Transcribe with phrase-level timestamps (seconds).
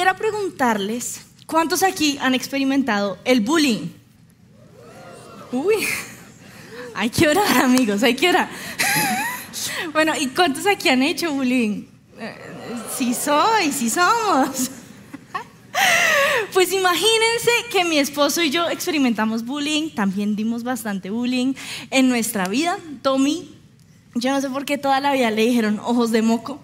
[0.00, 3.90] quisiera preguntarles, ¿cuántos aquí han experimentado el bullying?
[5.52, 5.86] Uy,
[6.94, 8.48] hay que orar amigos, hay que orar.
[9.92, 11.84] Bueno, ¿y cuántos aquí han hecho bullying?
[12.18, 12.34] Eh,
[12.96, 14.70] sí soy, sí somos.
[16.54, 21.52] Pues imagínense que mi esposo y yo experimentamos bullying, también dimos bastante bullying
[21.90, 22.78] en nuestra vida.
[23.02, 23.54] Tommy,
[24.14, 26.58] yo no sé por qué toda la vida le dijeron ojos de moco.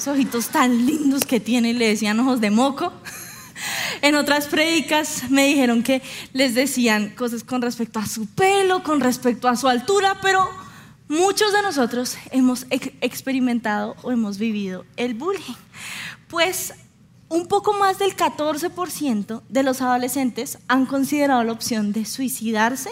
[0.00, 2.90] Esos ojitos tan lindos que tiene le decían ojos de moco.
[4.00, 6.00] En otras prédicas me dijeron que
[6.32, 10.48] les decían cosas con respecto a su pelo, con respecto a su altura, pero
[11.06, 15.56] muchos de nosotros hemos experimentado o hemos vivido el bullying.
[16.28, 16.72] Pues
[17.28, 22.88] un poco más del 14% de los adolescentes han considerado la opción de suicidarse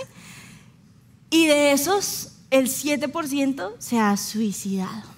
[1.31, 5.18] y de esos el 7% se ha suicidado.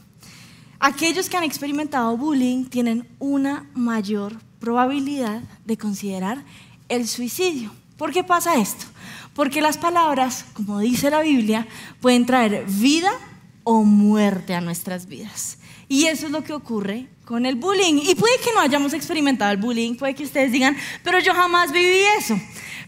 [0.82, 6.42] Aquellos que han experimentado bullying tienen una mayor probabilidad de considerar
[6.88, 7.70] el suicidio.
[7.98, 8.86] ¿Por qué pasa esto?
[9.34, 11.68] Porque las palabras, como dice la Biblia,
[12.00, 13.10] pueden traer vida
[13.62, 15.58] o muerte a nuestras vidas.
[15.86, 18.00] Y eso es lo que ocurre con el bullying.
[18.02, 21.72] Y puede que no hayamos experimentado el bullying, puede que ustedes digan, pero yo jamás
[21.72, 22.40] viví eso.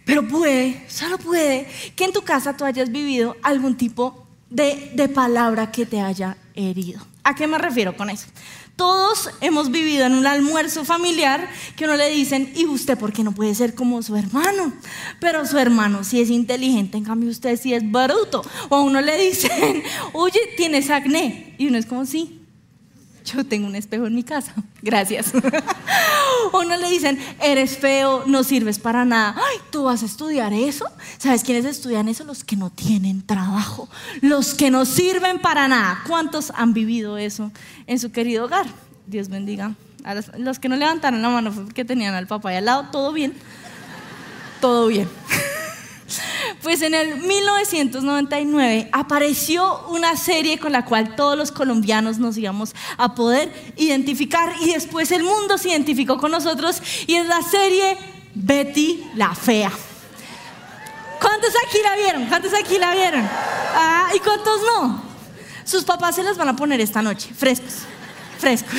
[0.06, 5.10] Pero puede, solo puede, que en tu casa tú hayas vivido algún tipo de, de
[5.10, 7.11] palabra que te haya herido.
[7.24, 8.26] ¿A qué me refiero con eso?
[8.74, 13.22] Todos hemos vivido en un almuerzo familiar que uno le dicen, ¿y usted por qué
[13.22, 14.72] no puede ser como su hermano?
[15.20, 18.42] Pero su hermano sí es inteligente, en cambio usted sí es bruto.
[18.70, 21.54] O a uno le dicen, oye, tienes acné.
[21.58, 22.41] Y uno es como, sí,
[23.24, 25.32] yo tengo un espejo en mi casa, gracias.
[26.52, 29.34] o le dicen, eres feo, no sirves para nada.
[29.36, 30.86] Ay, ¿tú vas a estudiar eso?
[31.18, 32.24] ¿Sabes quiénes estudian eso?
[32.24, 33.88] Los que no tienen trabajo,
[34.20, 36.02] los que no sirven para nada.
[36.06, 37.52] ¿Cuántos han vivido eso
[37.86, 38.66] en su querido hogar?
[39.06, 39.74] Dios bendiga.
[40.04, 42.88] A los, que no levantaron la mano fue porque tenían al papá ahí al lado,
[42.90, 43.34] todo bien.
[44.60, 45.08] Todo bien.
[46.62, 52.72] Pues en el 1999 apareció una serie con la cual todos los colombianos nos íbamos
[52.96, 57.98] a poder identificar y después el mundo se identificó con nosotros y es la serie
[58.34, 59.72] Betty la Fea.
[61.20, 62.26] ¿Cuántos aquí la vieron?
[62.26, 63.28] ¿Cuántos aquí la vieron?
[63.74, 65.02] Ah, ¿Y cuántos no?
[65.64, 67.74] Sus papás se las van a poner esta noche, frescos,
[68.38, 68.78] frescos.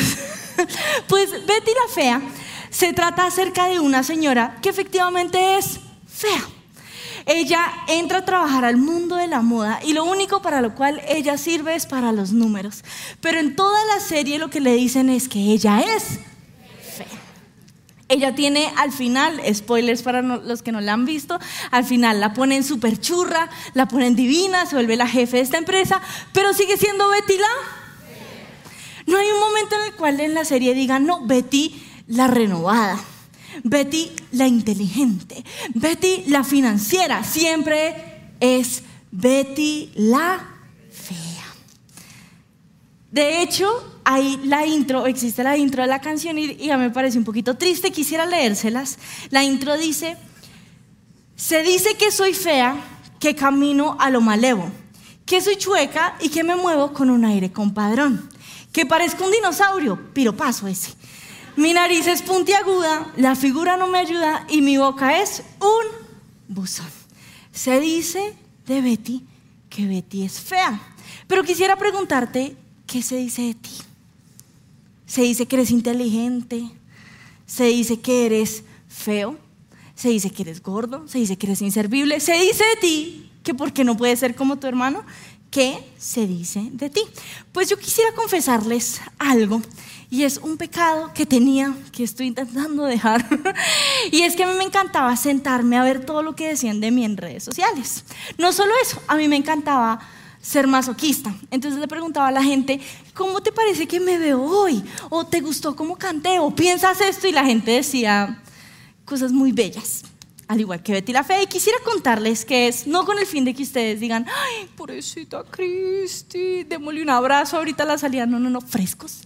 [1.08, 2.22] Pues Betty la Fea
[2.70, 6.48] se trata acerca de una señora que efectivamente es fea
[7.26, 11.02] ella entra a trabajar al mundo de la moda y lo único para lo cual
[11.08, 12.84] ella sirve es para los números.
[13.22, 16.20] Pero en toda la serie lo que le dicen es que ella es
[16.96, 17.08] fea.
[18.10, 21.40] Ella tiene al final, spoilers para los que no la han visto,
[21.72, 25.58] al final la ponen súper churra, la ponen divina, se vuelve la jefe de esta
[25.58, 26.02] empresa,
[26.34, 27.48] pero sigue siendo Betty la.
[29.06, 33.00] No hay un momento en el cual en la serie digan, no, Betty la renovada.
[33.64, 35.44] Betty la inteligente,
[35.74, 37.96] Betty la financiera, siempre
[38.40, 40.46] es Betty la
[40.91, 41.46] fea.
[43.12, 47.18] De hecho, hay la intro, existe la intro de la canción y, ya me parece
[47.18, 48.97] un poquito triste, quisiera leérselas.
[49.30, 50.18] La intro dice,
[51.36, 52.75] se dice que soy fea,
[53.19, 54.69] que camino a lo malevo,
[55.25, 58.30] que soy chueca y que me muevo con un aire compadrón,
[58.72, 60.94] que parezco un dinosaurio, piropaso ese
[61.56, 66.06] mi nariz es puntiaguda, la figura no me ayuda y mi boca es un
[66.47, 66.88] buzón.
[67.52, 69.24] Se dice de Betty
[69.69, 70.81] que Betty es fea.
[71.28, 72.56] Pero quisiera preguntarte,
[72.86, 73.78] ¿qué se dice de ti?
[75.06, 76.69] Se dice que eres inteligente,
[77.46, 79.38] se dice que eres feo,
[79.96, 83.53] se dice que eres gordo, se dice que eres inservible, se dice de ti que
[83.53, 85.03] porque no puedes ser como tu hermano,
[85.52, 87.02] ¿qué se dice de ti?
[87.52, 89.62] Pues yo quisiera confesarles algo
[90.13, 93.25] y es un pecado que tenía, que estoy intentando dejar.
[94.12, 96.91] y es que a mí me encantaba sentarme a ver todo lo que decían de
[96.91, 98.06] mí en redes sociales.
[98.38, 100.00] No solo eso, a mí me encantaba
[100.40, 101.34] ser masoquista.
[101.50, 102.80] Entonces le preguntaba a la gente,
[103.15, 104.83] ¿cómo te parece que me veo hoy?
[105.10, 106.38] ¿O te gustó cómo canté?
[106.38, 107.27] ¿O piensas esto?
[107.27, 108.39] Y la gente decía
[109.06, 110.04] cosas muy bellas.
[110.48, 113.45] Al igual que Betty la Fe, y quisiera contarles que es, no con el fin
[113.45, 118.27] de que ustedes digan, ay, pobrecita Cristi, démosle un abrazo ahorita la salida.
[118.27, 119.21] No, no, no, frescos,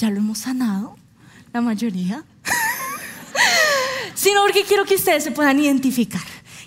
[0.00, 0.96] ya lo hemos sanado,
[1.52, 2.24] la mayoría.
[4.14, 6.22] Sino porque quiero que ustedes se puedan identificar.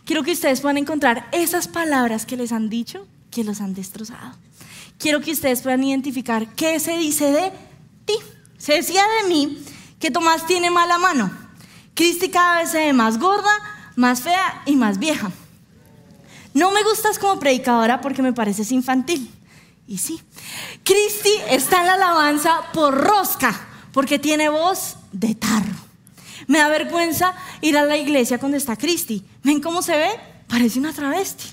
[0.05, 4.37] Quiero que ustedes puedan encontrar esas palabras que les han dicho que los han destrozado.
[4.99, 7.51] Quiero que ustedes puedan identificar qué se dice de
[8.05, 8.13] ti.
[8.57, 9.57] Se decía de mí
[9.99, 11.31] que Tomás tiene mala mano.
[11.95, 13.51] Cristi cada vez se ve más gorda,
[13.95, 15.31] más fea y más vieja.
[16.53, 19.32] No me gustas como predicadora porque me pareces infantil.
[19.87, 20.21] Y sí,
[20.83, 25.73] Cristi está en la alabanza por rosca, porque tiene voz de tarro.
[26.47, 29.23] Me da vergüenza ir a la iglesia cuando está Cristi.
[29.43, 30.09] ¿Ven cómo se ve?
[30.47, 31.45] Parece una travesti.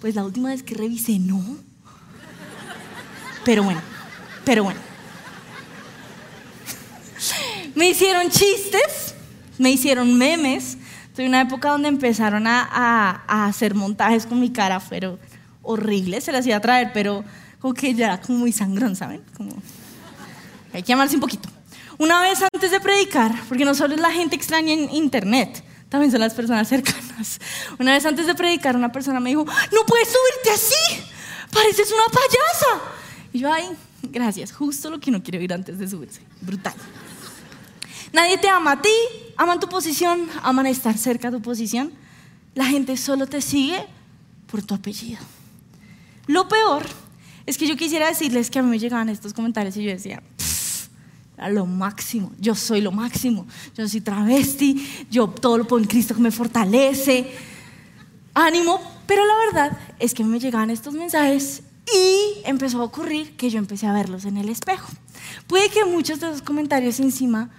[0.00, 1.42] Pues la última vez que revisé, no.
[3.44, 3.80] Pero bueno,
[4.44, 4.80] pero bueno.
[7.74, 9.14] Me hicieron chistes,
[9.58, 10.76] me hicieron memes.
[11.14, 15.18] Tuve una época donde empezaron a, hacer montajes con mi cara, fueron
[15.68, 17.24] horribles, se las iba a traer, pero
[17.60, 19.22] como que ya era como muy sangrón, ¿saben?
[19.36, 19.52] Como...
[20.72, 21.48] Hay que amarse un poquito.
[21.98, 26.10] Una vez antes de predicar, porque no solo es la gente extraña en internet, también
[26.10, 27.38] son las personas cercanas.
[27.78, 31.02] Una vez antes de predicar, una persona me dijo, no puedes subirte así,
[31.52, 32.92] pareces una payasa.
[33.32, 33.68] Y yo, ay,
[34.02, 36.22] gracias, justo lo que no quiero oír antes de subirse.
[36.40, 36.74] Brutal.
[38.12, 38.94] Nadie te ama a ti,
[39.36, 41.92] aman tu posición, aman estar cerca de tu posición.
[42.54, 43.84] La gente solo te sigue
[44.50, 45.18] por tu apellido.
[46.28, 46.84] Lo peor
[47.46, 50.22] es que yo quisiera decirles que a mí me llegaban estos comentarios y yo decía,
[51.38, 55.88] a lo máximo, yo soy lo máximo, yo soy travesti, yo todo lo pongo en
[55.88, 57.32] Cristo que me fortalece,
[58.34, 63.48] ánimo, pero la verdad es que me llegaban estos mensajes y empezó a ocurrir que
[63.48, 64.88] yo empecé a verlos en el espejo.
[65.46, 67.50] Puede que muchos de esos comentarios encima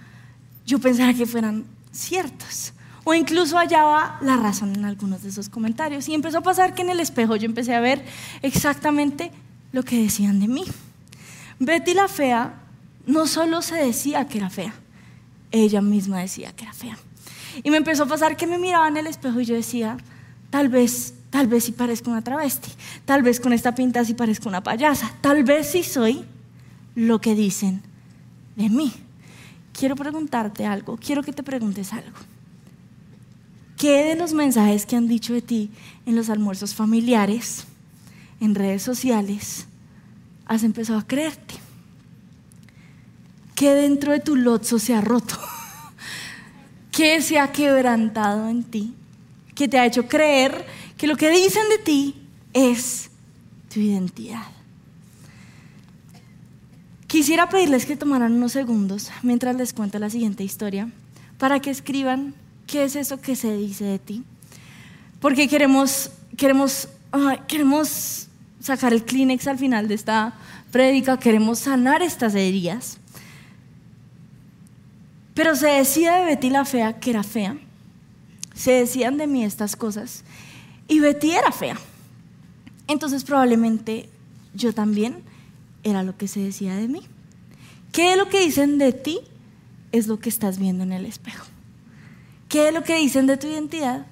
[0.65, 2.73] yo pensaba que fueran ciertos.
[3.09, 6.07] O incluso hallaba la razón en algunos de esos comentarios.
[6.07, 8.05] Y empezó a pasar que en el espejo yo empecé a ver
[8.43, 9.31] exactamente
[9.71, 10.63] lo que decían de mí.
[11.57, 12.53] Betty la fea
[13.07, 14.75] no solo se decía que era fea,
[15.49, 16.99] ella misma decía que era fea.
[17.63, 19.97] Y me empezó a pasar que me miraba en el espejo y yo decía,
[20.51, 22.69] tal vez, tal vez sí parezco una travesti,
[23.05, 26.25] tal vez con esta pinta sí parezco una payasa, tal vez sí soy
[26.93, 27.81] lo que dicen
[28.55, 28.93] de mí
[29.73, 32.19] quiero preguntarte algo, quiero que te preguntes algo.
[33.79, 35.71] ¿Qué de los mensajes que han dicho de ti
[36.05, 37.63] en los almuerzos familiares,
[38.41, 39.67] en redes sociales,
[40.45, 41.55] has empezado a creerte?
[43.55, 45.39] ¿Qué dentro de tu lotso se ha roto?
[46.91, 48.93] ¿Qué se ha quebrantado en ti?
[49.55, 50.65] ¿Qué te ha hecho creer
[50.97, 52.15] que lo que dicen de ti
[52.51, 53.09] es
[53.73, 54.43] tu identidad?
[57.07, 60.91] Quisiera pedirles que tomaran unos segundos mientras les cuento la siguiente historia
[61.37, 62.35] para que escriban
[62.69, 64.23] qué es eso que se dice de ti.
[65.19, 66.87] Porque queremos, queremos,
[67.47, 68.27] queremos
[68.59, 70.37] sacar el Kleenex al final de esta
[70.71, 72.97] prédica, queremos sanar estas heridas.
[75.33, 77.57] Pero se decía de Betty la fea que era fea.
[78.53, 80.23] Se decían de mí estas cosas.
[80.87, 81.77] Y Betty era fea.
[82.87, 84.09] Entonces probablemente
[84.53, 85.23] yo también
[85.83, 87.01] era lo que se decía de mí.
[87.91, 89.19] ¿Qué es lo que dicen de ti?
[89.91, 91.45] Es lo que estás viendo en el espejo.
[92.49, 94.07] ¿Qué es lo que dicen de tu identidad?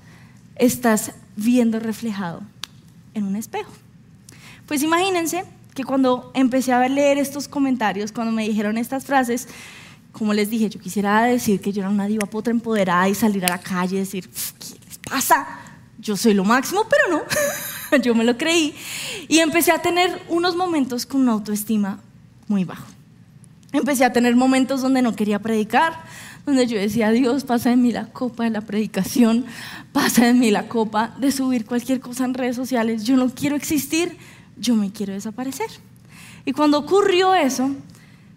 [0.55, 2.41] Estás viendo reflejado
[3.15, 3.71] en un espejo.
[4.67, 5.43] Pues imagínense
[5.73, 9.47] que cuando empecé a leer estos comentarios, cuando me dijeron estas frases,
[10.11, 13.43] como les dije, yo quisiera decir que yo era una diva potra empoderada y salir
[13.45, 15.47] a la calle y decir, ¿qué les pasa?
[15.99, 17.97] Yo soy lo máximo, pero no.
[18.03, 18.75] yo me lo creí
[19.27, 21.99] y empecé a tener unos momentos con una autoestima
[22.47, 22.85] muy bajo.
[23.71, 26.03] Empecé a tener momentos donde no quería predicar,
[26.47, 29.45] donde yo decía, Dios, pasa de mí la copa de la predicación,
[29.91, 33.57] pasa de mí la copa de subir cualquier cosa en redes sociales, yo no quiero
[33.57, 34.15] existir,
[34.55, 35.67] yo me quiero desaparecer.
[36.45, 37.71] Y cuando ocurrió eso,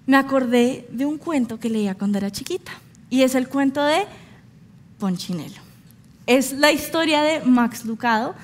[0.06, 2.72] me acordé de un cuento que leía cuando era chiquita,
[3.10, 4.06] y es el cuento de
[4.98, 5.60] Ponchinelo.
[6.26, 8.34] Es la historia de Max Lucado,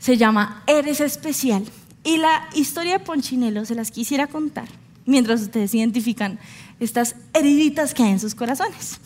[0.00, 1.62] se llama Eres especial.
[2.02, 4.66] Y la historia de Ponchinelo se las quisiera contar
[5.06, 6.38] mientras ustedes identifican
[6.80, 8.98] estas heriditas que hay en sus corazones.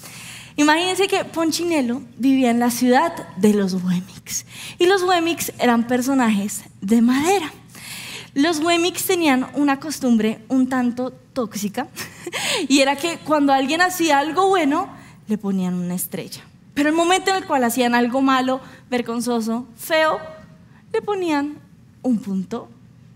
[0.56, 4.44] Imagínense que Ponchinelo vivía en la ciudad de los Wemix.
[4.78, 7.52] Y los Wemix eran personajes de madera.
[8.34, 11.88] Los Wemix tenían una costumbre un tanto tóxica
[12.68, 14.88] y era que cuando alguien hacía algo bueno,
[15.28, 16.42] le ponían una estrella.
[16.74, 18.60] Pero el momento en el cual hacían algo malo,
[18.90, 20.18] vergonzoso, feo,
[20.92, 21.58] le ponían
[22.02, 22.68] un punto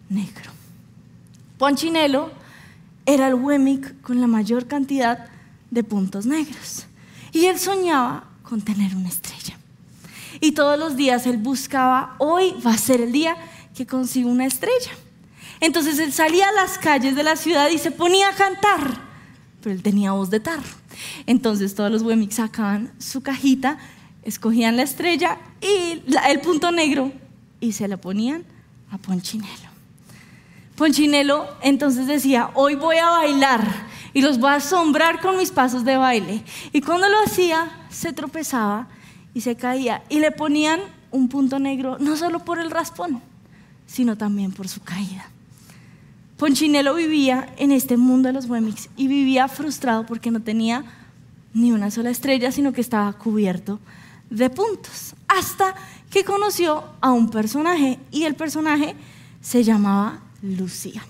[0.09, 0.51] negro.
[1.59, 2.31] Ponchinelo
[3.07, 5.27] era el Wemmick con la mayor cantidad
[5.71, 6.87] de puntos negros.
[7.33, 9.59] Y él soñaba con tener una estrella.
[10.41, 13.37] Y todos los días él buscaba, hoy va a ser el día
[13.75, 14.93] que consigo una estrella.
[15.61, 19.01] Entonces él salía a las calles de la ciudad y se ponía a cantar,
[19.63, 20.63] pero él tenía voz de tarro.
[21.27, 23.79] Entonces todos los Wemmicks sacaban su cajita,
[24.25, 27.13] escogían la estrella y el punto negro
[27.61, 28.45] y se la ponían
[28.91, 29.72] a Ponchinelo.
[30.77, 33.67] Ponchinelo entonces decía, hoy voy a bailar
[34.15, 36.43] y los voy a asombrar con mis pasos de baile.
[36.73, 38.89] Y cuando lo hacía, se tropezaba
[39.35, 40.03] y se caía.
[40.09, 43.21] Y le ponían un punto negro, no solo por el raspón,
[43.87, 45.29] sino también por su caída.
[46.39, 50.85] Ponchinelo vivía en este mundo de los Wemix y vivía frustrado porque no tenía
[51.55, 53.79] ni una sola estrella, sino que estaba cubierto
[54.31, 55.15] de puntos.
[55.29, 55.75] Hasta
[56.11, 58.97] que conoció a un personaje y el personaje
[59.41, 61.05] se llamaba Lucía.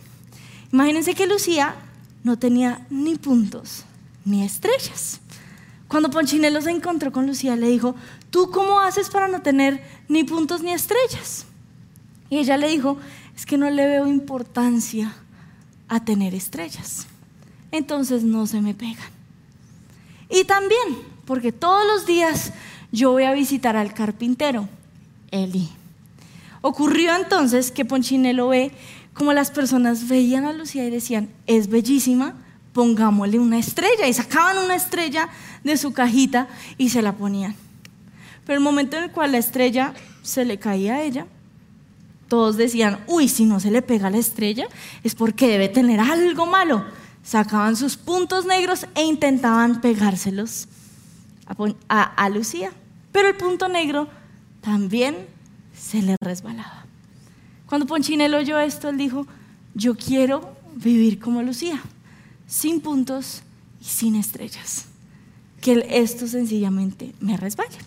[0.72, 1.74] Imagínense que Lucía
[2.22, 3.84] no tenía ni puntos
[4.24, 5.20] ni estrellas.
[5.88, 7.94] Cuando Ponchinelo se encontró con Lucía, le dijo,
[8.30, 11.44] ¿tú cómo haces para no tener ni puntos ni estrellas?
[12.30, 12.96] Y ella le dijo,
[13.36, 15.14] es que no le veo importancia
[15.88, 17.06] a tener estrellas.
[17.70, 19.10] Entonces no se me pegan.
[20.30, 22.52] Y también, porque todos los días
[22.90, 24.68] yo voy a visitar al carpintero,
[25.30, 25.68] Eli.
[26.62, 28.72] Ocurrió entonces que Ponchinelo ve
[29.14, 32.34] como las personas veían a Lucía y decían, es bellísima,
[32.72, 34.06] pongámosle una estrella.
[34.08, 35.28] Y sacaban una estrella
[35.64, 37.54] de su cajita y se la ponían.
[38.46, 41.26] Pero el momento en el cual la estrella se le caía a ella,
[42.28, 44.66] todos decían, uy, si no se le pega la estrella,
[45.04, 46.84] es porque debe tener algo malo.
[47.22, 50.66] Sacaban sus puntos negros e intentaban pegárselos
[51.88, 52.72] a, a Lucía.
[53.12, 54.08] Pero el punto negro
[54.62, 55.26] también
[55.74, 56.81] se le resbalaba.
[57.72, 59.26] Cuando Ponchinelo oyó esto, él dijo,
[59.72, 61.80] yo quiero vivir como Lucía,
[62.46, 63.40] sin puntos
[63.80, 64.84] y sin estrellas.
[65.58, 67.78] Que esto sencillamente me resbale.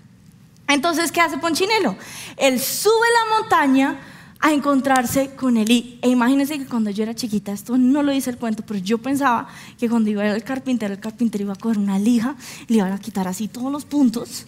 [0.68, 1.96] Entonces, ¿qué hace Ponchinelo?
[2.36, 4.00] Él sube la montaña
[4.40, 6.00] a encontrarse con Eli.
[6.02, 8.98] E imagínense que cuando yo era chiquita, esto no lo dice el cuento, pero yo
[8.98, 12.36] pensaba que cuando iba al carpintero, el carpintero iba a coger una lija,
[12.70, 14.48] le iba a quitar así todos los puntos.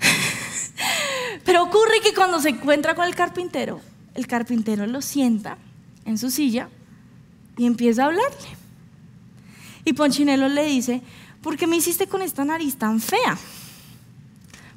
[1.44, 3.82] pero ocurre que cuando se encuentra con el carpintero,
[4.16, 5.58] el carpintero lo sienta
[6.04, 6.68] en su silla
[7.56, 8.48] y empieza a hablarle.
[9.84, 11.02] Y Ponchinelo le dice,
[11.42, 13.38] ¿por qué me hiciste con esta nariz tan fea?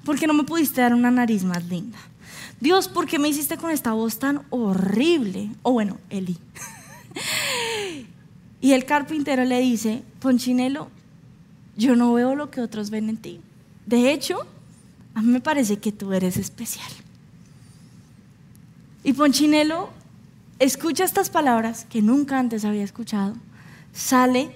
[0.06, 1.98] ¿Por qué no me pudiste dar una nariz más linda?
[2.60, 5.50] Dios, ¿por qué me hiciste con esta voz tan horrible?
[5.62, 6.38] O bueno, Eli.
[8.62, 10.90] y el carpintero le dice, Ponchinelo,
[11.78, 13.40] yo no veo lo que otros ven en ti.
[13.86, 14.40] De hecho,
[15.16, 16.92] a mí me parece que tú eres especial.
[19.04, 19.90] Y Ponchinelo
[20.60, 23.36] escucha estas palabras que nunca antes había escuchado,
[23.94, 24.52] sale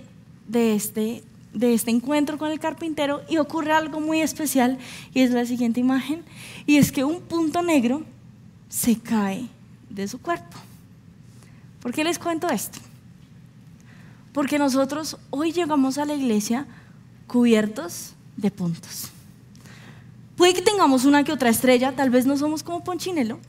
[0.48, 1.24] de este,
[1.54, 4.78] de este encuentro con el carpintero y ocurre algo muy especial
[5.14, 6.24] y es la siguiente imagen,
[6.66, 8.04] y es que un punto negro
[8.70, 9.48] se cae
[9.90, 10.58] de su cuerpo.
[11.82, 12.80] ¿Por qué les cuento esto?
[14.34, 16.66] Porque nosotros hoy llegamos a la iglesia
[17.28, 19.10] cubiertos de puntos.
[20.36, 23.40] Puede que tengamos una que otra estrella, tal vez no somos como Ponchinelo,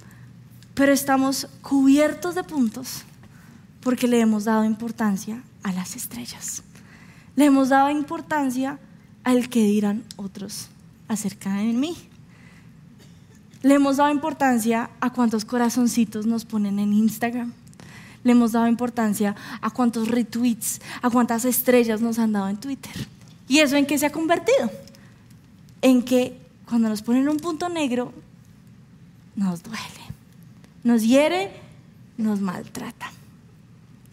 [0.74, 3.04] pero estamos cubiertos de puntos
[3.80, 6.62] porque le hemos dado importancia a las estrellas.
[7.36, 8.78] Le hemos dado importancia
[9.22, 10.68] al que dirán otros
[11.08, 11.96] acerca de mí.
[13.62, 17.52] Le hemos dado importancia a cuántos corazoncitos nos ponen en Instagram.
[18.24, 22.92] Le hemos dado importancia a cuántos retweets, a cuántas estrellas nos han dado en Twitter.
[23.48, 24.70] ¿Y eso en qué se ha convertido?
[25.82, 28.12] En que cuando nos ponen un punto negro,
[29.36, 30.03] nos duele
[30.84, 31.50] nos hiere,
[32.16, 33.10] nos maltrata.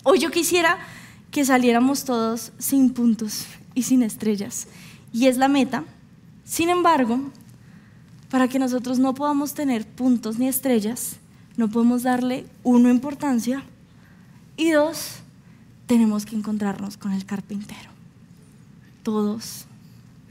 [0.04, 0.80] Hoy yo quisiera
[1.30, 4.68] que saliéramos todos sin puntos y sin estrellas.
[5.14, 5.84] Y es la meta.
[6.46, 7.20] Sin embargo,
[8.30, 11.18] para que nosotros no podamos tener puntos ni estrellas,
[11.58, 13.64] no podemos darle uno importancia
[14.58, 15.18] y dos,
[15.86, 17.90] tenemos que encontrarnos con el carpintero
[19.04, 19.66] todos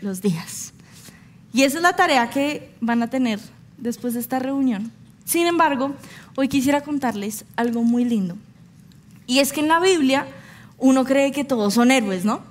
[0.00, 0.73] los días.
[1.52, 3.40] Y esa es la tarea que van a tener
[3.76, 4.92] después de esta reunión.
[5.25, 5.94] Sin embargo,
[6.37, 8.37] hoy quisiera contarles algo muy lindo.
[9.26, 10.26] Y es que en la Biblia
[10.78, 12.42] uno cree que todos son héroes, ¿no?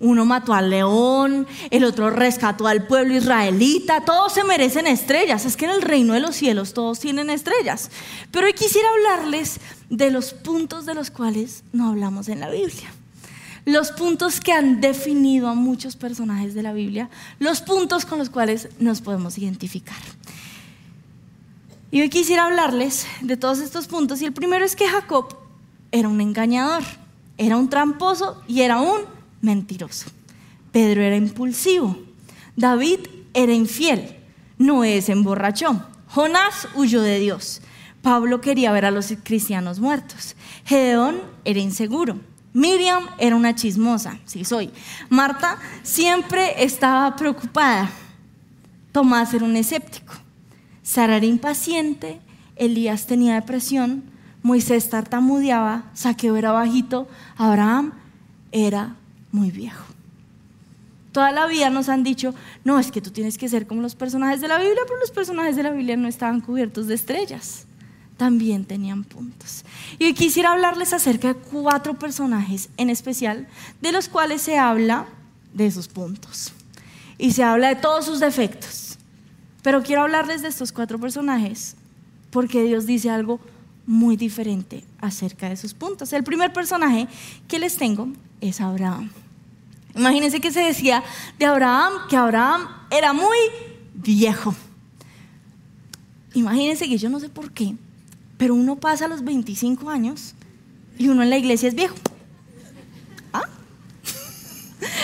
[0.00, 5.44] Uno mató al león, el otro rescató al pueblo israelita, todos se merecen estrellas.
[5.44, 7.90] Es que en el reino de los cielos todos tienen estrellas.
[8.32, 9.60] Pero hoy quisiera hablarles
[9.90, 12.92] de los puntos de los cuales no hablamos en la Biblia.
[13.64, 17.08] Los puntos que han definido a muchos personajes de la Biblia,
[17.38, 19.94] los puntos con los cuales nos podemos identificar.
[21.92, 24.22] Y hoy quisiera hablarles de todos estos puntos.
[24.22, 25.36] Y el primero es que Jacob
[25.92, 26.82] era un engañador,
[27.36, 29.02] era un tramposo y era un
[29.42, 30.06] mentiroso.
[30.72, 31.98] Pedro era impulsivo.
[32.56, 33.00] David
[33.34, 34.16] era infiel.
[34.56, 35.84] Noé se emborrachó.
[36.08, 37.60] Jonás huyó de Dios.
[38.00, 40.34] Pablo quería ver a los cristianos muertos.
[40.64, 42.18] Gedeón era inseguro.
[42.54, 44.70] Miriam era una chismosa, sí soy.
[45.10, 47.90] Marta siempre estaba preocupada.
[48.92, 50.21] Tomás era un escéptico.
[50.82, 52.20] Sara era impaciente,
[52.56, 54.04] Elías tenía depresión,
[54.42, 57.92] Moisés tartamudeaba, Saqueo era bajito, Abraham
[58.50, 58.96] era
[59.30, 59.84] muy viejo.
[61.12, 62.34] Toda la vida nos han dicho,
[62.64, 65.10] no, es que tú tienes que ser como los personajes de la Biblia, pero los
[65.10, 67.66] personajes de la Biblia no estaban cubiertos de estrellas,
[68.16, 69.64] también tenían puntos.
[69.98, 73.46] Y hoy quisiera hablarles acerca de cuatro personajes en especial,
[73.80, 75.06] de los cuales se habla
[75.52, 76.52] de sus puntos.
[77.18, 78.81] Y se habla de todos sus defectos.
[79.62, 81.76] Pero quiero hablarles de estos cuatro personajes
[82.30, 83.40] porque Dios dice algo
[83.86, 86.12] muy diferente acerca de sus puntos.
[86.12, 87.08] El primer personaje
[87.48, 88.08] que les tengo
[88.40, 89.10] es Abraham.
[89.94, 91.02] Imagínense que se decía
[91.38, 93.36] de Abraham que Abraham era muy
[93.94, 94.54] viejo.
[96.34, 97.74] Imagínense que yo no sé por qué,
[98.38, 100.34] pero uno pasa los 25 años
[100.98, 101.96] y uno en la iglesia es viejo.
[103.32, 103.42] ¿Ah?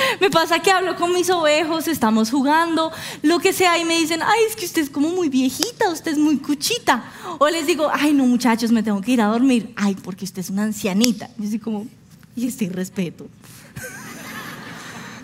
[0.21, 4.21] me pasa que hablo con mis ovejos, estamos jugando, lo que sea, y me dicen,
[4.23, 7.05] ay, es que usted es como muy viejita, usted es muy cuchita.
[7.39, 9.73] O les digo, ay, no, muchachos, me tengo que ir a dormir.
[9.77, 11.31] Ay, porque usted es una ancianita.
[11.39, 11.87] Y así como,
[12.37, 13.27] y este respeto.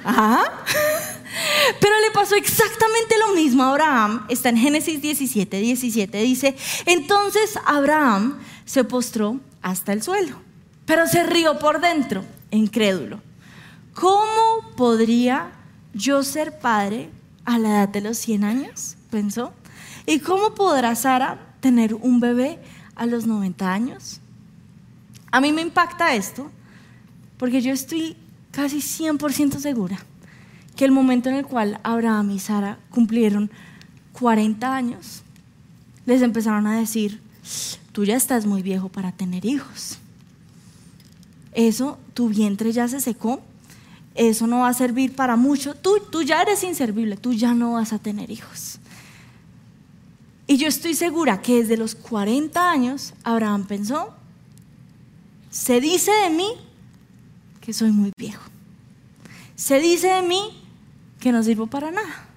[1.80, 4.26] Pero le pasó exactamente lo mismo a Abraham.
[4.28, 6.18] Está en Génesis 17, 17.
[6.22, 10.36] Dice, entonces Abraham se postró hasta el suelo,
[10.84, 13.20] pero se rió por dentro, incrédulo.
[13.94, 15.52] ¿Cómo podría
[15.94, 17.10] yo ser padre
[17.44, 18.96] a la edad de los 100 años?
[19.10, 19.52] Pensó.
[20.06, 22.58] ¿Y cómo podrá Sara tener un bebé
[22.94, 24.20] a los 90 años?
[25.30, 26.50] A mí me impacta esto
[27.38, 28.16] porque yo estoy
[28.50, 29.98] casi 100% segura
[30.76, 33.50] que el momento en el cual Abraham y Sara cumplieron
[34.12, 35.22] 40 años,
[36.06, 37.20] les empezaron a decir,
[37.92, 39.98] tú ya estás muy viejo para tener hijos.
[41.52, 43.40] Eso, tu vientre ya se secó,
[44.14, 47.72] eso no va a servir para mucho, tú, tú ya eres inservible, tú ya no
[47.72, 48.78] vas a tener hijos.
[50.46, 54.14] Y yo estoy segura que desde los 40 años Abraham pensó,
[55.50, 56.48] se dice de mí
[57.60, 58.42] que soy muy viejo.
[59.56, 60.62] Se dice de mí
[61.20, 62.28] que no sirvo para nada.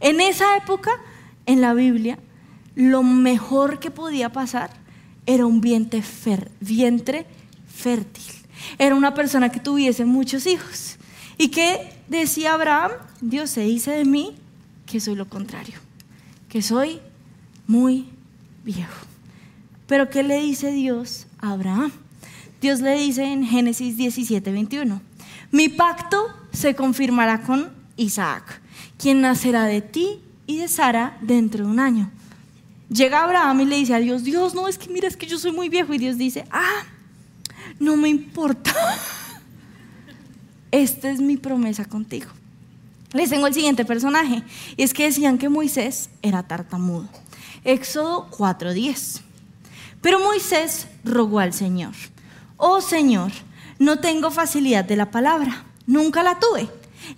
[0.00, 0.90] En esa época,
[1.46, 2.18] en la Biblia,
[2.74, 4.70] lo mejor que podía pasar
[5.24, 6.02] era un vientre,
[6.60, 7.26] vientre
[7.66, 8.24] fértil.
[8.78, 10.95] Era una persona que tuviese muchos hijos.
[11.38, 12.92] ¿Y qué decía Abraham?
[13.20, 14.34] Dios se dice de mí
[14.86, 15.78] que soy lo contrario,
[16.48, 17.00] que soy
[17.66, 18.08] muy
[18.64, 19.06] viejo.
[19.86, 21.92] Pero ¿qué le dice Dios a Abraham?
[22.60, 25.00] Dios le dice en Génesis 17, 21,
[25.52, 28.60] mi pacto se confirmará con Isaac,
[28.98, 32.10] quien nacerá de ti y de Sara dentro de un año.
[32.88, 35.38] Llega Abraham y le dice a Dios, Dios, no, es que mira, es que yo
[35.38, 35.92] soy muy viejo.
[35.92, 36.84] Y Dios dice, ah,
[37.80, 38.72] no me importa.
[40.76, 42.30] Esta es mi promesa contigo.
[43.12, 44.42] Les tengo el siguiente personaje.
[44.76, 47.08] Y es que decían que Moisés era tartamudo.
[47.64, 49.22] Éxodo 4:10.
[50.02, 51.94] Pero Moisés rogó al Señor
[52.56, 53.32] oh Señor,
[53.78, 56.68] no tengo facilidad de la palabra, nunca la tuve,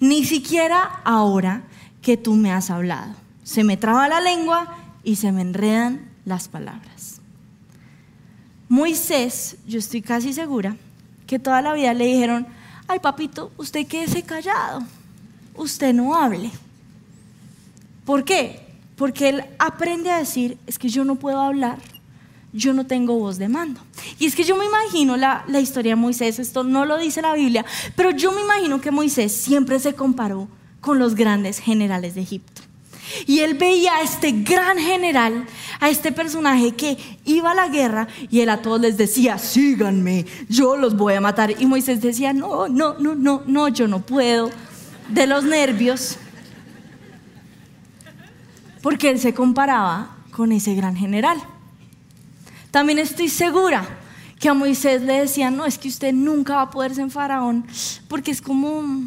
[0.01, 1.63] ni siquiera ahora
[2.03, 3.15] que tú me has hablado.
[3.45, 7.21] Se me traba la lengua y se me enredan las palabras.
[8.69, 10.77] Moisés, yo estoy casi segura
[11.27, 12.47] que toda la vida le dijeron,
[12.89, 14.83] ay papito, usted quédese callado,
[15.55, 16.51] usted no hable.
[18.05, 18.67] ¿Por qué?
[18.97, 21.79] Porque él aprende a decir, es que yo no puedo hablar
[22.53, 23.81] yo no tengo voz de mando.
[24.19, 27.23] Y es que yo me imagino la, la, historia de Moisés, esto no lo dice
[27.23, 30.49] la Biblia, pero yo me imagino que Moisés siempre se comparó
[30.81, 32.63] con los grandes generales de Egipto.
[33.27, 35.47] Y él veía a este gran general,
[35.81, 40.27] a este personaje que iba a la guerra y él a todos les decía, síganme,
[40.49, 41.55] yo los voy a matar.
[41.59, 44.51] Y Moisés decía, no, no, no, no, no, yo no puedo,
[45.09, 46.19] de los nervios,
[48.83, 51.39] porque él se comparaba con ese gran general.
[52.71, 53.87] También estoy segura
[54.39, 57.67] que a Moisés le decían, no, es que usted nunca va a poder ser faraón
[58.09, 59.05] porque es como,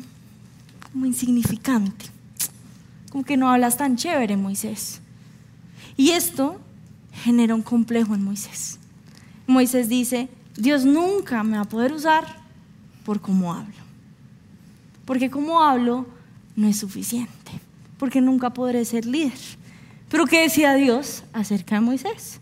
[0.92, 2.06] como insignificante,
[3.12, 5.02] como que no hablas tan chévere, Moisés.
[5.98, 6.60] Y esto
[7.12, 8.80] genera un complejo en Moisés.
[9.46, 12.26] Moisés dice, Dios nunca me va a poder usar
[13.04, 13.76] por cómo hablo.
[15.04, 16.08] Porque como hablo
[16.56, 17.52] no es suficiente.
[17.98, 19.38] Porque nunca podré ser líder.
[20.10, 22.40] Pero ¿qué decía Dios acerca de Moisés?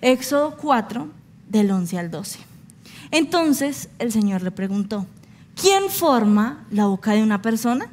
[0.00, 1.08] Éxodo 4,
[1.48, 2.40] del 11 al 12.
[3.12, 5.06] Entonces el Señor le preguntó,
[5.54, 7.88] ¿quién forma la boca de una persona?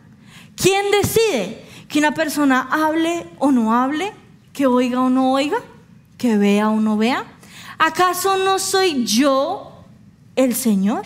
[0.55, 4.11] ¿Quién decide que una persona hable o no hable,
[4.53, 5.57] que oiga o no oiga,
[6.17, 7.25] que vea o no vea?
[7.77, 9.83] ¿Acaso no soy yo
[10.35, 11.05] el Señor?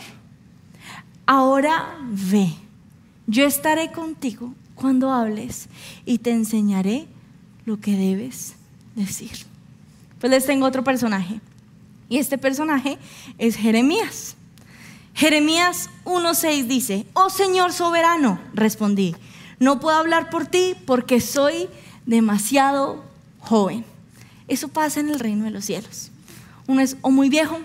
[1.26, 2.54] Ahora ve,
[3.28, 5.68] yo estaré contigo cuando hables
[6.06, 7.08] y te enseñaré
[7.66, 8.56] lo que debes
[8.96, 9.32] decir.
[10.20, 11.40] Pues les tengo otro personaje.
[12.10, 12.98] Y este personaje
[13.38, 14.36] es Jeremías.
[15.14, 19.16] Jeremías 1.6 dice, oh Señor soberano, respondí,
[19.60, 21.68] no puedo hablar por ti porque soy
[22.06, 23.04] demasiado
[23.40, 23.86] joven.
[24.48, 26.12] Eso pasa en el reino de los cielos.
[26.68, 27.60] Uno es o muy viejo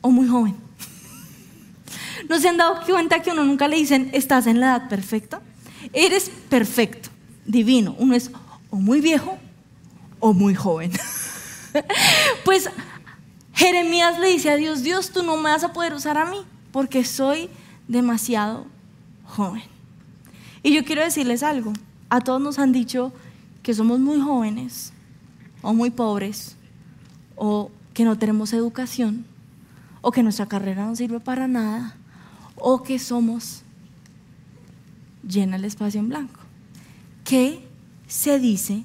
[0.00, 0.56] o muy joven.
[2.28, 4.88] ¿No se han dado cuenta que a uno nunca le dicen, estás en la edad
[4.88, 5.40] perfecta?
[5.92, 7.08] Eres perfecto,
[7.46, 7.94] divino.
[7.98, 8.30] Uno es
[8.70, 9.38] o muy viejo
[10.20, 10.92] o muy joven.
[12.44, 12.68] pues
[13.54, 16.38] Jeremías le dice a Dios, Dios, tú no me vas a poder usar a mí
[16.72, 17.48] porque soy
[17.86, 18.66] demasiado
[19.24, 19.62] joven.
[20.62, 21.72] Y yo quiero decirles algo,
[22.08, 23.12] a todos nos han dicho
[23.62, 24.92] que somos muy jóvenes
[25.60, 26.56] o muy pobres
[27.36, 29.24] o que no tenemos educación
[30.00, 31.96] o que nuestra carrera no sirve para nada
[32.56, 33.62] o que somos
[35.26, 36.40] llena el espacio en blanco.
[37.24, 37.66] ¿Qué
[38.06, 38.84] se dice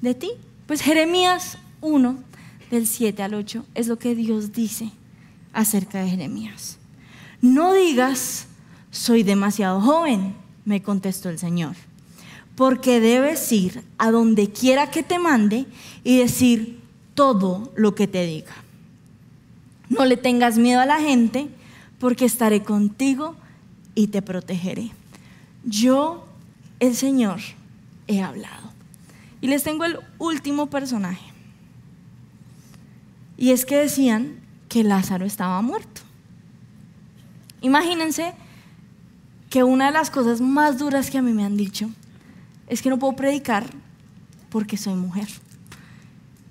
[0.00, 0.30] de ti?
[0.66, 2.16] Pues Jeremías 1,
[2.70, 4.92] del 7 al 8, es lo que Dios dice
[5.52, 6.78] acerca de Jeremías.
[7.40, 8.46] No digas,
[8.90, 10.34] soy demasiado joven,
[10.68, 11.76] me contestó el Señor,
[12.54, 15.64] porque debes ir a donde quiera que te mande
[16.04, 16.78] y decir
[17.14, 18.54] todo lo que te diga.
[19.88, 21.48] No le tengas miedo a la gente,
[21.98, 23.34] porque estaré contigo
[23.94, 24.90] y te protegeré.
[25.64, 26.26] Yo,
[26.80, 27.40] el Señor,
[28.06, 28.68] he hablado.
[29.40, 31.32] Y les tengo el último personaje.
[33.38, 36.02] Y es que decían que Lázaro estaba muerto.
[37.62, 38.34] Imagínense
[39.50, 41.88] que una de las cosas más duras que a mí me han dicho
[42.66, 43.66] es que no puedo predicar
[44.50, 45.28] porque soy mujer.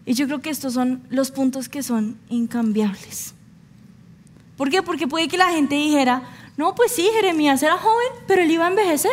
[0.06, 3.34] Y yo creo que estos son los puntos que son incambiables.
[4.56, 4.82] ¿Por qué?
[4.82, 6.24] Porque puede que la gente dijera,
[6.56, 9.12] no, pues sí, Jeremías era joven, pero él iba a envejecer.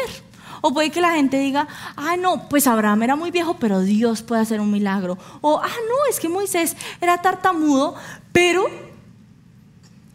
[0.62, 4.22] O puede que la gente diga, ah, no, pues Abraham era muy viejo, pero Dios
[4.22, 5.18] puede hacer un milagro.
[5.42, 7.94] O, ah, no, es que Moisés era tartamudo,
[8.32, 8.64] pero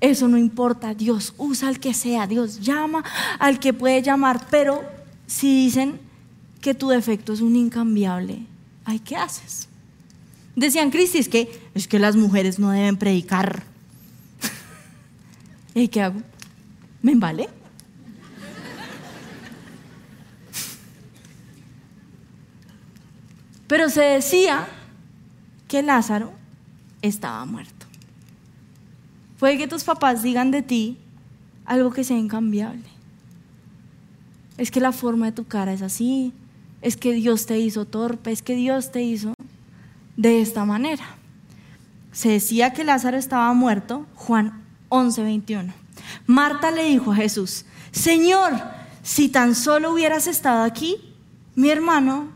[0.01, 0.93] eso no importa.
[0.93, 3.03] Dios usa al que sea, Dios llama
[3.39, 4.83] al que puede llamar, pero
[5.27, 5.99] si dicen
[6.61, 8.39] que tu defecto es un incambiable,
[8.85, 9.67] ¿ay qué haces?
[10.55, 13.63] Decían Cristi, es que, es que las mujeres no deben predicar.
[15.73, 16.21] ¿Y qué hago?
[17.01, 17.49] ¿Me vale?
[23.67, 24.67] Pero se decía
[25.67, 26.33] que Lázaro
[27.03, 27.78] estaba muerto.
[29.39, 30.97] Puede que tus papás digan de ti
[31.65, 32.83] algo que sea incambiable.
[34.57, 36.33] Es que la forma de tu cara es así,
[36.81, 39.33] es que Dios te hizo torpe, es que Dios te hizo
[40.17, 41.05] de esta manera.
[42.11, 45.73] Se decía que Lázaro estaba muerto, Juan 11, 21.
[46.27, 48.51] Marta le dijo a Jesús, Señor,
[49.03, 50.97] si tan solo hubieras estado aquí,
[51.55, 52.29] mi hermano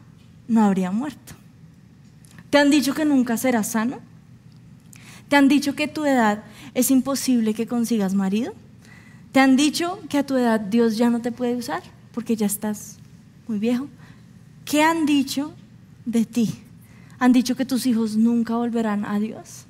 [0.47, 1.33] no habría muerto.
[2.49, 3.99] ¿Te han dicho que nunca serás sano?
[5.33, 6.43] ¿Te han dicho que a tu edad
[6.75, 8.53] es imposible que consigas marido?
[9.31, 11.81] ¿Te han dicho que a tu edad Dios ya no te puede usar
[12.13, 12.97] porque ya estás
[13.47, 13.87] muy viejo?
[14.63, 15.51] ¿Qué han dicho
[16.05, 16.53] de ti?
[17.17, 19.65] ¿Han dicho que tus hijos nunca volverán a Dios?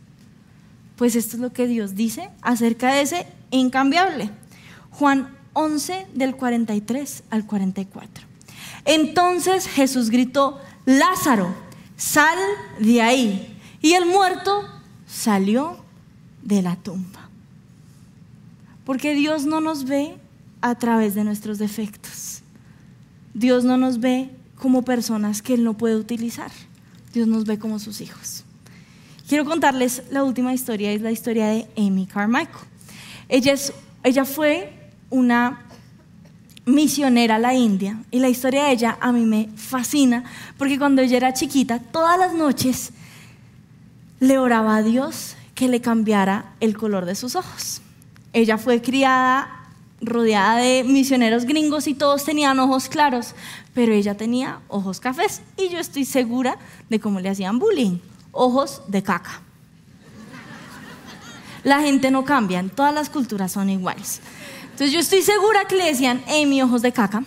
[0.97, 4.31] Pues esto es lo que Dios dice acerca de ese incambiable.
[4.91, 8.25] Juan 11 del 43 al 44.
[8.83, 11.55] Entonces Jesús gritó, Lázaro,
[11.95, 12.37] sal
[12.81, 13.57] de ahí.
[13.81, 14.72] Y el muerto
[15.13, 15.77] salió
[16.41, 17.29] de la tumba.
[18.85, 20.15] Porque Dios no nos ve
[20.61, 22.41] a través de nuestros defectos.
[23.33, 26.51] Dios no nos ve como personas que Él no puede utilizar.
[27.13, 28.43] Dios nos ve como sus hijos.
[29.27, 32.65] Quiero contarles la última historia, es la historia de Amy Carmichael.
[33.29, 33.71] Ella, es,
[34.03, 35.65] ella fue una
[36.65, 40.23] misionera a la India y la historia de ella a mí me fascina
[40.57, 42.91] porque cuando ella era chiquita, todas las noches
[44.23, 47.81] le oraba a Dios que le cambiara el color de sus ojos.
[48.31, 49.67] Ella fue criada
[49.99, 53.35] rodeada de misioneros gringos y todos tenían ojos claros,
[53.73, 56.57] pero ella tenía ojos cafés y yo estoy segura
[56.89, 57.99] de cómo le hacían bullying,
[58.31, 59.41] ojos de caca.
[61.63, 64.21] La gente no cambia, en todas las culturas son iguales.
[64.63, 67.23] Entonces yo estoy segura que le decían, Amy, ojos de caca.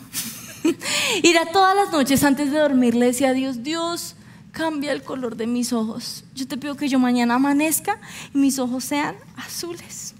[1.23, 4.17] y era todas las noches antes de dormir le decía a Dios, Dios,
[4.57, 6.25] cambia el color de mis ojos.
[6.35, 8.01] Yo te pido que yo mañana amanezca
[8.35, 10.15] y mis ojos sean azules.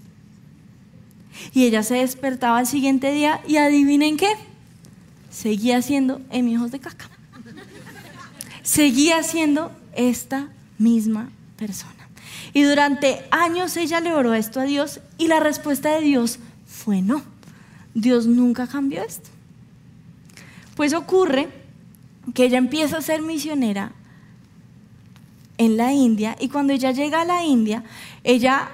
[1.53, 4.29] Y ella se despertaba al siguiente día y adivinen qué,
[5.31, 6.21] seguía siendo
[6.55, 7.09] ojos de caca.
[8.61, 12.07] Seguía siendo esta misma persona.
[12.53, 17.01] Y durante años ella le oró esto a Dios y la respuesta de Dios fue
[17.01, 17.23] no.
[17.95, 19.29] Dios nunca cambió esto.
[20.75, 21.49] Pues ocurre
[22.35, 23.93] que ella empieza a ser misionera
[25.57, 27.83] en la India y cuando ella llega a la India,
[28.23, 28.69] ella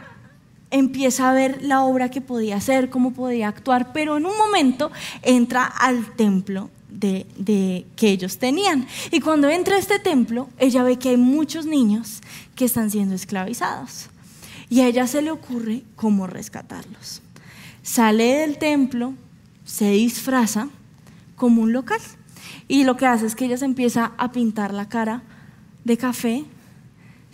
[0.72, 4.92] empieza a ver la obra que podía hacer, cómo podía actuar, pero en un momento
[5.22, 8.88] entra al templo de, que ellos tenían.
[9.12, 12.22] Y cuando entra a este templo, ella ve que hay muchos niños
[12.56, 14.10] que están siendo esclavizados.
[14.70, 17.22] Y a ella se le ocurre cómo rescatarlos
[17.84, 19.14] sale del templo,
[19.66, 20.70] se disfraza
[21.36, 22.00] como un local.
[22.68, 25.22] Y lo que hace es que ella se empieza a pintar la cara
[25.84, 26.46] de café,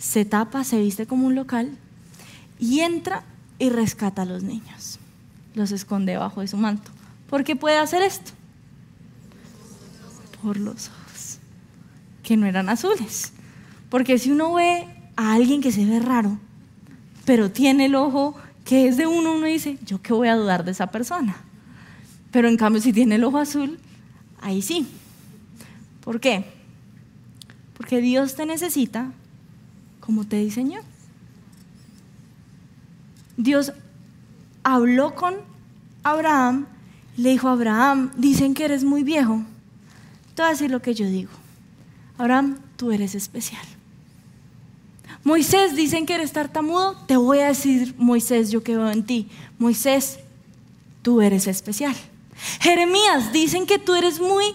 [0.00, 1.76] se tapa, se viste como un local
[2.58, 3.22] y entra
[3.58, 4.98] y rescata a los niños.
[5.54, 6.90] Los esconde bajo de su manto.
[7.28, 8.32] ¿Por qué puede hacer esto?
[10.42, 11.38] Por los ojos,
[12.22, 13.32] que no eran azules.
[13.90, 16.38] Porque si uno ve a alguien que se ve raro,
[17.26, 18.34] pero tiene el ojo
[18.64, 21.36] que es de uno, uno dice, yo qué voy a dudar de esa persona.
[22.30, 23.78] Pero en cambio, si tiene el ojo azul,
[24.40, 24.88] ahí sí.
[26.02, 26.44] ¿Por qué?
[27.76, 29.12] Porque Dios te necesita
[30.10, 30.80] como te diseñó.
[33.36, 33.72] Dios
[34.64, 35.36] habló con
[36.02, 36.66] Abraham,
[37.16, 39.44] le dijo a Abraham, dicen que eres muy viejo.
[40.34, 41.30] Te voy a decir lo que yo digo.
[42.18, 43.64] Abraham, tú eres especial.
[45.22, 49.28] Moisés, dicen que eres tartamudo, te voy a decir, Moisés, yo que veo en ti.
[49.60, 50.18] Moisés,
[51.02, 51.94] tú eres especial.
[52.58, 54.46] Jeremías, dicen que tú eres muy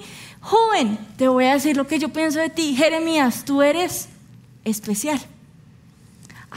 [0.41, 2.75] joven, te voy a decir lo que yo pienso de ti.
[2.75, 4.09] Jeremías, tú eres
[4.65, 5.21] especial.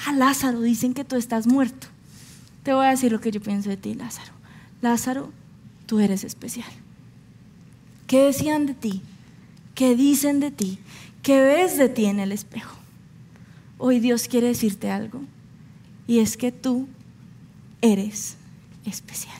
[0.06, 1.88] Ah, Lázaro, dicen que tú estás muerto.
[2.62, 4.32] Te voy a decir lo que yo pienso de ti, Lázaro.
[4.80, 5.32] Lázaro,
[5.86, 6.68] tú eres especial.
[8.06, 9.02] ¿Qué decían de ti?
[9.74, 10.78] ¿Qué dicen de ti?
[11.22, 12.76] ¿Qué ves de ti en el espejo?
[13.78, 15.20] Hoy Dios quiere decirte algo
[16.06, 16.88] y es que tú
[17.80, 18.36] eres
[18.84, 19.36] especial.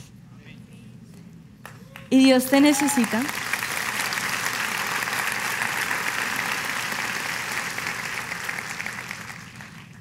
[2.10, 3.22] Y Dios te necesita.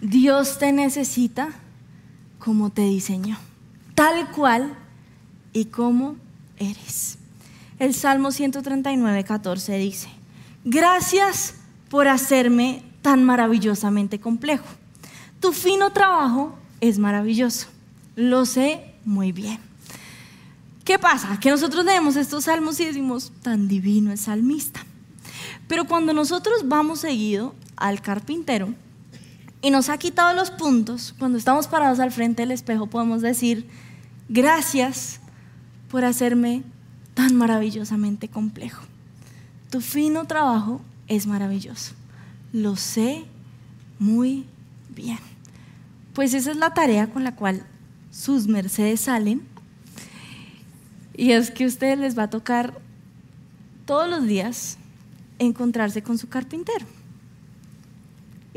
[0.01, 1.49] Dios te necesita
[2.39, 3.37] como te diseñó,
[3.95, 4.77] tal cual
[5.53, 6.15] y como
[6.57, 7.17] eres.
[7.79, 10.09] El Salmo 139, 14 dice,
[10.63, 11.55] gracias
[11.89, 14.65] por hacerme tan maravillosamente complejo.
[15.39, 17.67] Tu fino trabajo es maravilloso.
[18.15, 19.59] Lo sé muy bien.
[20.83, 21.39] ¿Qué pasa?
[21.39, 24.85] Que nosotros leemos estos salmos y decimos, tan divino es salmista.
[25.67, 28.73] Pero cuando nosotros vamos seguido al carpintero
[29.61, 33.67] y nos ha quitado los puntos, cuando estamos parados al frente del espejo podemos decir,
[34.29, 35.19] gracias
[35.89, 36.63] por hacerme
[37.13, 38.83] tan maravillosamente complejo.
[39.69, 41.93] Tu fino trabajo es maravilloso.
[42.53, 43.25] Lo sé
[43.99, 44.45] muy
[44.95, 45.19] bien.
[46.13, 47.65] Pues esa es la tarea con la cual
[48.11, 49.41] sus mercedes salen.
[51.15, 52.79] Y es que a ustedes les va a tocar
[53.85, 54.77] todos los días
[55.39, 56.85] encontrarse con su carpintero.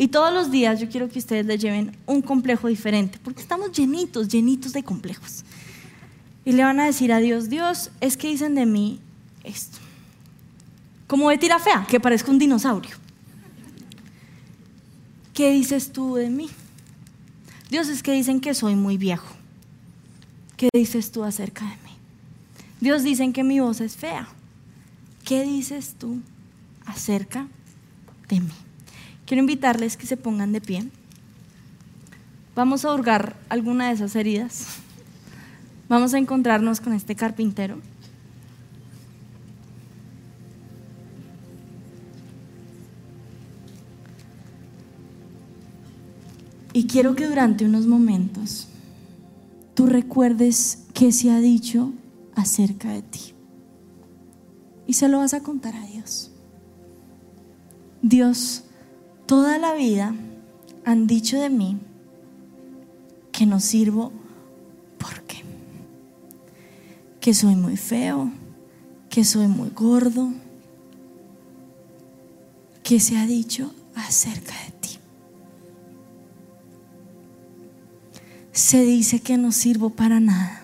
[0.00, 3.70] Y todos los días yo quiero que ustedes le lleven un complejo diferente, porque estamos
[3.70, 5.44] llenitos, llenitos de complejos.
[6.42, 8.98] Y le van a decir a Dios, Dios, es que dicen de mí
[9.44, 9.76] esto.
[11.06, 12.96] Como de tira fea, que parezca un dinosaurio.
[15.34, 16.48] ¿qué dices tú de mí?
[17.68, 19.34] Dios es que dicen que soy muy viejo.
[20.56, 21.96] ¿Qué dices tú acerca de mí?
[22.80, 24.28] Dios dicen que mi voz es fea.
[25.26, 26.22] ¿Qué dices tú
[26.86, 27.48] acerca
[28.30, 28.69] de mí?
[29.30, 30.90] Quiero invitarles que se pongan de pie.
[32.56, 34.66] Vamos a hurgar alguna de esas heridas.
[35.88, 37.78] Vamos a encontrarnos con este carpintero.
[46.72, 48.66] Y quiero que durante unos momentos
[49.74, 51.92] tú recuerdes qué se ha dicho
[52.34, 53.32] acerca de ti.
[54.88, 56.32] Y se lo vas a contar a Dios.
[58.02, 58.64] Dios,
[59.30, 60.12] toda la vida
[60.84, 61.78] han dicho de mí
[63.30, 64.10] que no sirvo
[64.98, 65.44] porque
[67.20, 68.32] que soy muy feo,
[69.08, 70.32] que soy muy gordo,
[72.82, 74.98] que se ha dicho acerca de ti.
[78.50, 80.62] se dice que no sirvo para nada.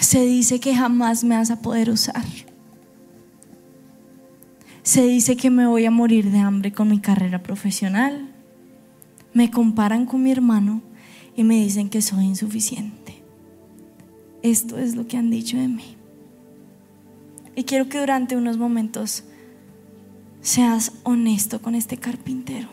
[0.00, 2.49] Se dice que jamás me vas a poder usar.
[4.90, 8.28] Se dice que me voy a morir de hambre con mi carrera profesional.
[9.32, 10.82] Me comparan con mi hermano
[11.36, 13.22] y me dicen que soy insuficiente.
[14.42, 15.96] Esto es lo que han dicho de mí.
[17.54, 19.22] Y quiero que durante unos momentos
[20.40, 22.66] seas honesto con este carpintero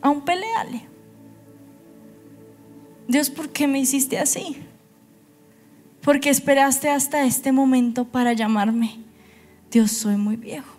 [0.00, 0.88] aún peleale.
[3.06, 4.56] Dios, ¿por qué me hiciste así?
[6.02, 9.05] Porque esperaste hasta este momento para llamarme.
[9.70, 10.76] Dios, soy muy viejo.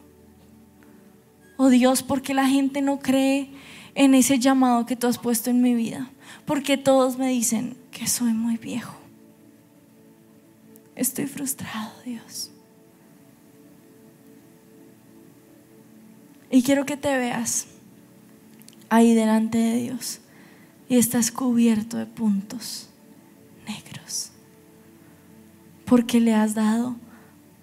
[1.58, 3.50] Oh Dios, porque la gente no cree
[3.96, 6.10] en ese llamado que tú has puesto en mi vida.
[6.46, 8.96] Porque todos me dicen que soy muy viejo.
[10.96, 12.52] Estoy frustrado, Dios.
[16.50, 17.68] Y quiero que te veas
[18.90, 20.22] ahí delante de Dios,
[20.88, 22.90] y estás cubierto de puntos
[23.68, 24.32] negros
[25.88, 26.96] porque le has dado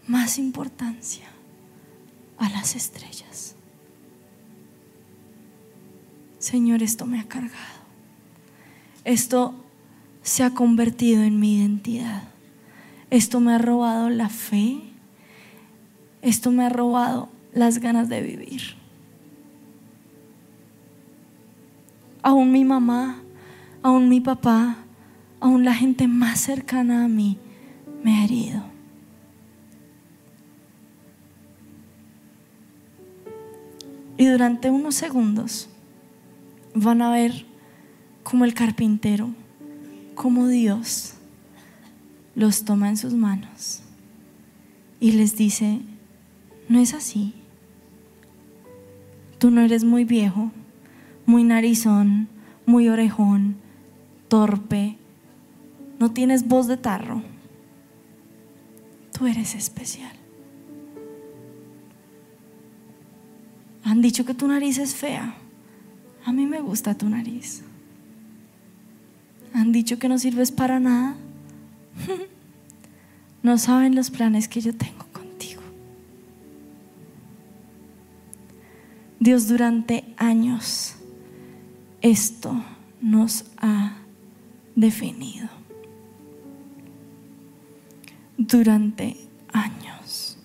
[0.06, 1.26] más importancia
[2.38, 3.54] a las estrellas.
[6.38, 7.84] Señor, esto me ha cargado.
[9.04, 9.54] Esto
[10.22, 12.24] se ha convertido en mi identidad.
[13.10, 14.80] Esto me ha robado la fe.
[16.20, 18.62] Esto me ha robado las ganas de vivir.
[22.22, 23.22] Aún mi mamá,
[23.82, 24.78] aún mi papá,
[25.40, 27.38] aún la gente más cercana a mí
[28.02, 28.73] me ha herido.
[34.24, 35.68] Y durante unos segundos
[36.74, 37.44] van a ver
[38.22, 39.28] como el carpintero,
[40.14, 41.16] como Dios
[42.34, 43.82] los toma en sus manos
[44.98, 45.82] y les dice,
[46.70, 47.34] no es así.
[49.36, 50.52] Tú no eres muy viejo,
[51.26, 52.28] muy narizón,
[52.64, 53.56] muy orejón,
[54.28, 54.96] torpe,
[56.00, 57.22] no tienes voz de tarro.
[59.12, 60.23] Tú eres especial.
[63.84, 65.36] Han dicho que tu nariz es fea.
[66.24, 67.62] A mí me gusta tu nariz.
[69.52, 71.16] Han dicho que no sirves para nada.
[73.44, 75.60] No saben los planes que yo tengo contigo.
[79.20, 80.94] Dios durante años
[82.00, 82.64] esto
[83.02, 83.98] nos ha
[84.74, 85.50] definido.
[88.38, 89.18] Durante
[89.52, 90.38] años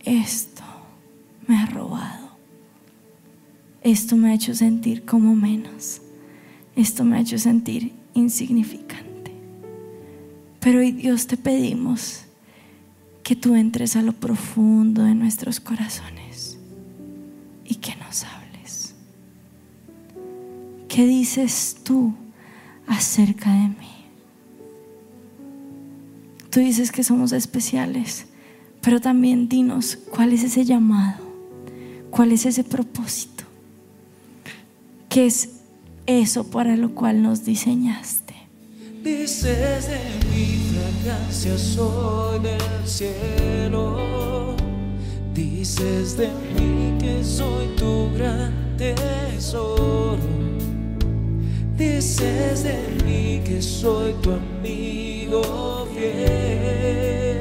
[0.00, 0.62] esto
[1.48, 2.23] me ha robado.
[3.84, 6.00] Esto me ha hecho sentir como menos.
[6.74, 9.30] Esto me ha hecho sentir insignificante.
[10.58, 12.24] Pero hoy Dios te pedimos
[13.22, 16.58] que tú entres a lo profundo de nuestros corazones
[17.64, 18.94] y que nos hables.
[20.88, 22.14] ¿Qué dices tú
[22.86, 23.94] acerca de mí?
[26.50, 28.26] Tú dices que somos especiales,
[28.80, 31.24] pero también dinos cuál es ese llamado,
[32.10, 33.33] cuál es ese propósito,
[35.14, 35.48] qué es
[36.06, 38.34] eso para lo cual nos diseñaste.
[39.04, 44.56] Dices de mi fragancia soy del cielo.
[45.32, 50.18] Dices de mí que soy tu gran tesoro.
[51.78, 57.36] Dices de mí que soy tu amigo fiel.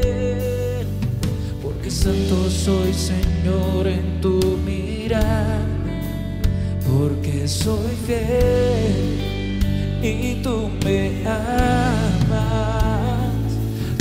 [1.64, 5.73] Porque santo soy Señor en tu mirada.
[7.04, 9.60] Porque soy fiel
[10.02, 12.32] y tú me amas.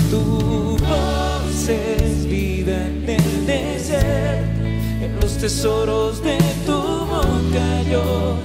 [0.09, 4.63] Tu voz es vida en el desierto,
[5.03, 8.37] en los tesoros de tu boca yo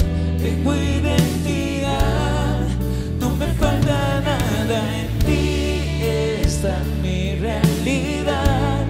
[0.42, 2.58] tengo identidad.
[3.20, 6.02] No me falta nada en ti,
[6.42, 8.88] esta mi realidad.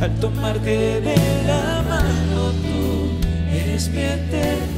[0.00, 3.10] Al tomarte de la mano tú
[3.54, 4.77] eres mi eternidad.